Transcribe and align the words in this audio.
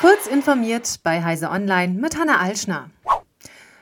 Kurz 0.00 0.26
informiert 0.26 1.00
bei 1.02 1.22
Heise 1.22 1.50
Online 1.50 1.92
mit 1.92 2.18
Hanna 2.18 2.38
Alschner. 2.38 2.88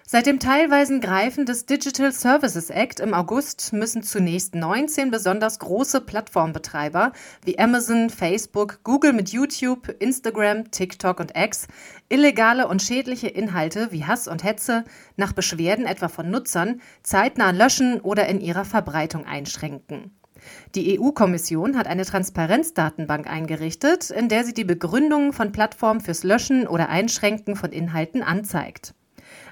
Seit 0.05 0.27
dem 0.27 0.41
teilweisen 0.41 1.01
Greifen 1.01 1.47
des 1.47 1.65
Digital 1.65 2.11
Services 2.11 2.71
Act 2.71 2.99
im 2.99 3.15
August 3.15 3.73
müssen 3.73 4.03
zunächst 4.03 4.57
19 4.57 5.13
besonders 5.13 5.61
große 5.61 6.01
Plattformbetreiber 6.01 7.13
wie 7.45 7.57
Amazon, 7.61 8.11
Facebook, 8.11 8.81
Google 8.83 9.13
mit 9.13 9.29
YouTube, 9.29 9.95
Instagram, 10.01 10.73
TikTok 10.73 11.21
und 11.21 11.37
X 11.37 11.69
illegale 12.09 12.67
und 12.67 12.83
schädliche 12.83 13.29
Inhalte 13.29 13.93
wie 13.93 14.05
Hass 14.05 14.27
und 14.27 14.43
Hetze 14.43 14.83
nach 15.17 15.33
Beschwerden 15.33 15.87
etwa 15.87 16.09
von 16.09 16.29
Nutzern 16.29 16.81
zeitnah 17.05 17.53
löschen 17.53 18.01
oder 18.01 18.27
in 18.27 18.41
ihrer 18.41 18.65
Verbreitung 18.65 19.25
einschränken. 19.25 20.19
Die 20.75 20.99
EU-Kommission 20.99 21.77
hat 21.77 21.87
eine 21.87 22.05
Transparenzdatenbank 22.05 23.27
eingerichtet, 23.27 24.11
in 24.11 24.29
der 24.29 24.45
sie 24.45 24.55
die 24.55 24.65
Begründungen 24.65 25.33
von 25.33 25.53
Plattformen 25.53 26.01
fürs 26.01 26.25
Löschen 26.25 26.67
oder 26.67 26.89
Einschränken 26.89 27.57
von 27.57 27.73
Inhalten 27.73 28.23
anzeigt. 28.23 28.95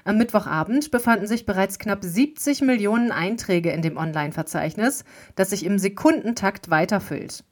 Am 0.03 0.17
Mittwochabend 0.17 0.91
befanden 0.91 1.27
sich 1.27 1.45
bereits 1.45 1.79
knapp 1.79 2.03
70 2.03 2.61
Millionen 2.61 3.11
Einträge 3.11 3.71
in 3.71 3.81
dem 3.81 3.97
Online-Verzeichnis, 3.97 5.03
das 5.35 5.49
sich 5.49 5.65
im 5.65 5.79
Sekundentakt 5.79 6.69
weiterfüllt. 6.69 7.43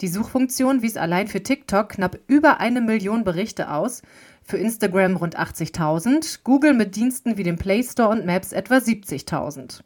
Die 0.00 0.08
Suchfunktion 0.08 0.80
wies 0.80 0.96
allein 0.96 1.28
für 1.28 1.42
TikTok 1.42 1.90
knapp 1.90 2.18
über 2.26 2.58
eine 2.58 2.80
Million 2.80 3.22
Berichte 3.22 3.70
aus, 3.70 4.00
für 4.42 4.56
Instagram 4.56 5.16
rund 5.16 5.38
80.000, 5.38 6.40
Google 6.42 6.72
mit 6.72 6.96
Diensten 6.96 7.36
wie 7.36 7.42
dem 7.42 7.56
Play 7.56 7.82
Store 7.82 8.08
und 8.08 8.24
Maps 8.24 8.52
etwa 8.52 8.76
70.000. 8.76 9.82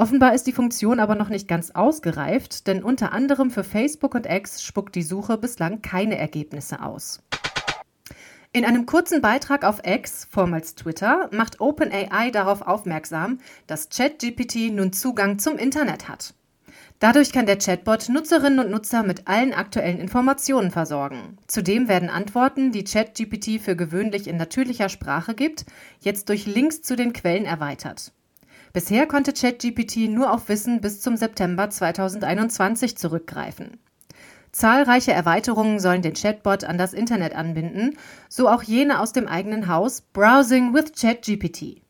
Offenbar 0.00 0.32
ist 0.32 0.46
die 0.46 0.52
Funktion 0.52 0.98
aber 0.98 1.14
noch 1.14 1.28
nicht 1.28 1.46
ganz 1.46 1.72
ausgereift, 1.72 2.66
denn 2.66 2.82
unter 2.82 3.12
anderem 3.12 3.50
für 3.50 3.62
Facebook 3.62 4.14
und 4.14 4.24
X 4.24 4.62
spuckt 4.62 4.94
die 4.94 5.02
Suche 5.02 5.36
bislang 5.36 5.82
keine 5.82 6.16
Ergebnisse 6.16 6.82
aus. 6.82 7.22
In 8.54 8.64
einem 8.64 8.86
kurzen 8.86 9.20
Beitrag 9.20 9.62
auf 9.62 9.82
X, 9.84 10.26
vormals 10.30 10.74
Twitter, 10.74 11.28
macht 11.32 11.60
OpenAI 11.60 12.30
darauf 12.30 12.62
aufmerksam, 12.62 13.40
dass 13.66 13.90
ChatGPT 13.90 14.72
nun 14.72 14.94
Zugang 14.94 15.38
zum 15.38 15.58
Internet 15.58 16.08
hat. 16.08 16.32
Dadurch 16.98 17.30
kann 17.30 17.44
der 17.44 17.58
Chatbot 17.58 18.08
Nutzerinnen 18.08 18.58
und 18.58 18.70
Nutzer 18.70 19.02
mit 19.02 19.28
allen 19.28 19.52
aktuellen 19.52 20.00
Informationen 20.00 20.70
versorgen. 20.70 21.36
Zudem 21.46 21.88
werden 21.88 22.08
Antworten, 22.08 22.72
die 22.72 22.84
ChatGPT 22.84 23.60
für 23.60 23.76
gewöhnlich 23.76 24.28
in 24.28 24.38
natürlicher 24.38 24.88
Sprache 24.88 25.34
gibt, 25.34 25.66
jetzt 26.00 26.30
durch 26.30 26.46
Links 26.46 26.80
zu 26.80 26.96
den 26.96 27.12
Quellen 27.12 27.44
erweitert. 27.44 28.12
Bisher 28.72 29.06
konnte 29.06 29.32
ChatGPT 29.32 30.08
nur 30.08 30.32
auf 30.32 30.48
Wissen 30.48 30.80
bis 30.80 31.00
zum 31.00 31.16
September 31.16 31.70
2021 31.70 32.96
zurückgreifen. 32.96 33.78
Zahlreiche 34.52 35.12
Erweiterungen 35.12 35.80
sollen 35.80 36.02
den 36.02 36.14
Chatbot 36.14 36.62
an 36.64 36.78
das 36.78 36.92
Internet 36.92 37.34
anbinden, 37.34 37.96
so 38.28 38.48
auch 38.48 38.62
jene 38.62 39.00
aus 39.00 39.12
dem 39.12 39.26
eigenen 39.26 39.66
Haus 39.66 40.00
Browsing 40.00 40.72
with 40.72 40.92
ChatGPT. 40.92 41.82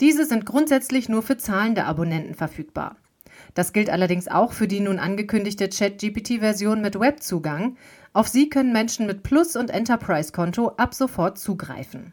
Diese 0.00 0.24
sind 0.24 0.46
grundsätzlich 0.46 1.08
nur 1.08 1.22
für 1.22 1.36
zahlende 1.36 1.84
Abonnenten 1.84 2.34
verfügbar. 2.34 2.96
Das 3.54 3.72
gilt 3.72 3.90
allerdings 3.90 4.28
auch 4.28 4.52
für 4.52 4.66
die 4.66 4.80
nun 4.80 4.98
angekündigte 4.98 5.68
ChatGPT-Version 5.68 6.80
mit 6.80 6.98
Webzugang. 6.98 7.76
Auf 8.12 8.28
sie 8.28 8.48
können 8.48 8.72
Menschen 8.72 9.06
mit 9.06 9.22
Plus- 9.22 9.56
und 9.56 9.70
Enterprise-Konto 9.70 10.72
ab 10.76 10.94
sofort 10.94 11.38
zugreifen. 11.38 12.12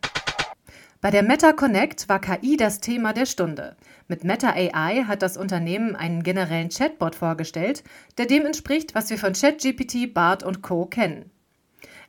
Bei 1.03 1.11
der 1.11 1.21
Meta 1.21 1.51
Connect 1.51 2.07
war 2.07 2.21
KI 2.21 2.55
das 2.55 2.79
Thema 2.79 3.11
der 3.11 3.25
Stunde. 3.25 3.75
Mit 4.07 4.23
Meta 4.23 4.51
AI 4.51 5.03
hat 5.05 5.21
das 5.21 5.35
Unternehmen 5.35 5.97
einen 5.97 6.23
generellen 6.23 6.69
Chatbot 6.69 7.15
vorgestellt, 7.15 7.83
der 8.17 8.25
dem 8.25 8.45
entspricht, 8.45 8.95
was 8.95 9.09
wir 9.09 9.17
von 9.17 9.33
ChatGPT, 9.33 10.13
BART 10.13 10.43
und 10.43 10.61
Co. 10.61 10.85
kennen. 10.85 11.29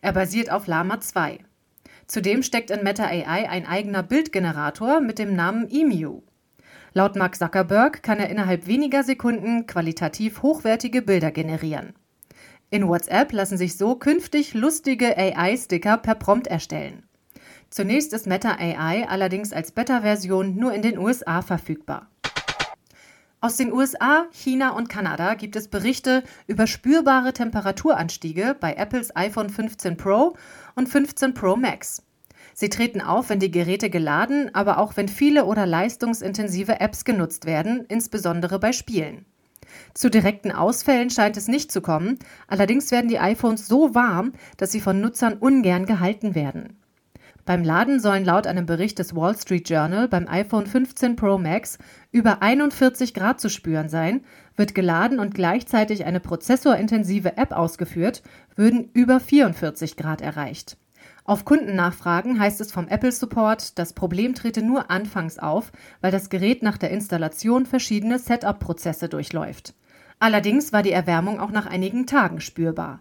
Er 0.00 0.12
basiert 0.12 0.48
auf 0.48 0.69
Lama 0.69 1.00
2. 1.00 1.41
Zudem 2.06 2.45
steckt 2.45 2.70
in 2.70 2.84
Meta 2.84 3.06
AI 3.06 3.48
ein 3.48 3.67
eigener 3.67 4.05
Bildgenerator 4.05 5.00
mit 5.00 5.19
dem 5.19 5.34
Namen 5.34 5.69
EMU. 5.69 6.22
Laut 6.92 7.16
Mark 7.16 7.34
Zuckerberg 7.34 8.00
kann 8.04 8.21
er 8.21 8.31
innerhalb 8.31 8.69
weniger 8.69 9.03
Sekunden 9.03 9.66
qualitativ 9.66 10.41
hochwertige 10.43 11.03
Bilder 11.03 11.33
generieren. 11.33 11.94
In 12.71 12.87
WhatsApp 12.87 13.33
lassen 13.33 13.59
sich 13.59 13.77
so 13.77 13.97
künftig 13.97 14.54
lustige 14.54 15.19
AI-Sticker 15.19 15.97
per 15.97 16.15
Prompt 16.15 16.47
erstellen. 16.47 17.03
Zunächst 17.74 18.12
ist 18.12 18.28
Meta 18.28 18.52
AI 18.52 19.04
allerdings 19.08 19.52
als 19.52 19.72
Beta-Version 19.72 20.54
nur 20.54 20.72
in 20.74 20.80
den 20.80 20.96
USA 20.96 21.42
verfügbar. 21.42 22.08
Aus 23.40 23.56
den 23.56 23.72
USA, 23.72 24.26
China 24.30 24.76
und 24.76 24.88
Kanada 24.88 25.34
gibt 25.34 25.56
es 25.56 25.66
Berichte 25.66 26.22
über 26.46 26.68
spürbare 26.68 27.32
Temperaturanstiege 27.32 28.54
bei 28.60 28.74
Apples 28.74 29.16
iPhone 29.16 29.50
15 29.50 29.96
Pro 29.96 30.36
und 30.76 30.88
15 30.88 31.34
Pro 31.34 31.56
Max. 31.56 32.04
Sie 32.54 32.68
treten 32.68 33.00
auf, 33.00 33.28
wenn 33.28 33.40
die 33.40 33.50
Geräte 33.50 33.91
geladen, 33.91 34.54
aber 34.54 34.78
auch 34.78 34.96
wenn 34.96 35.08
viele 35.08 35.44
oder 35.44 35.66
leistungsintensive 35.66 36.78
Apps 36.78 37.04
genutzt 37.04 37.44
werden, 37.44 37.86
insbesondere 37.88 38.60
bei 38.60 38.70
Spielen. 38.70 39.24
Zu 39.94 40.10
direkten 40.10 40.52
Ausfällen 40.52 41.10
scheint 41.10 41.36
es 41.36 41.48
nicht 41.48 41.72
zu 41.72 41.80
kommen, 41.80 42.20
allerdings 42.46 42.92
werden 42.92 43.08
die 43.08 43.18
iPhones 43.18 43.66
so 43.66 43.96
warm, 43.96 44.32
dass 44.58 44.70
sie 44.70 44.80
von 44.80 45.00
Nutzern 45.00 45.38
ungern 45.38 45.86
gehalten 45.86 46.36
werden. 46.36 46.76
Beim 47.44 47.62
Laden 47.62 48.00
sollen 48.00 48.25
laut 48.25 48.47
einem 48.47 48.65
Bericht 48.65 48.99
des 48.99 49.15
Wall 49.15 49.37
Street 49.37 49.69
Journal 49.69 50.09
beim 50.09 50.27
iPhone 50.28 50.66
15 50.66 51.15
Pro 51.15 51.37
Max 51.37 51.77
über 52.10 52.41
41 52.41 53.12
Grad 53.12 53.38
zu 53.38 53.50
spüren 53.50 53.91
sein, 53.91 54.22
wird 54.56 54.75
geladen 54.75 55.21
und 55.21 55.34
gleichzeitig 55.34 56.06
eine 56.06 56.21
prozessorintensive 56.21 57.37
App 57.37 57.53
ausgeführt, 57.53 58.22
würden 58.56 58.88
über 58.94 59.21
44 59.21 59.99
Grad 59.99 60.22
erreicht. 60.22 60.78
Auf 61.25 61.44
Kundennachfragen 61.44 62.41
heißt 62.41 62.62
es 62.62 62.72
vom 62.72 62.88
Apple 62.88 63.12
Support, 63.12 63.78
das 63.78 63.93
Problem 63.93 64.34
trete 64.34 64.62
nur 64.62 64.91
anfangs 64.91 65.38
auf, 65.38 65.71
weil 66.00 66.12
das 66.12 66.31
Gerät 66.31 66.62
nach 66.62 66.78
der 66.78 66.91
Installation 66.91 67.66
verschiedene 67.66 68.19
Setup-Prozesse 68.19 69.10
durchläuft. 69.10 69.75
Allerdings 70.19 70.72
war 70.72 70.83
die 70.83 70.93
Erwärmung 70.93 71.41
auch 71.41 71.50
nach 71.50 71.66
einigen 71.66 72.06
Tagen 72.06 72.41
spürbar. 72.41 73.00